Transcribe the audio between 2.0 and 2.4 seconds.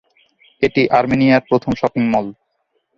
মল।